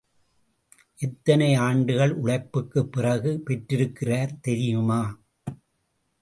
எத்தனை 0.99 1.53
ஆண்டுகள் 1.55 2.13
உழைப்புக்குப் 2.15 2.91
பிறகு 2.91 3.39
பெற்றிருக்கிறார் 3.39 4.39
தெரியுமா? 4.39 5.01